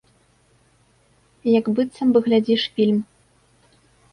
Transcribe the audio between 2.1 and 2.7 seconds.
бы глядзіш